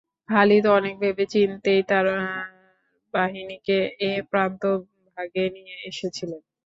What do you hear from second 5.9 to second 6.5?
এসেছিলেন।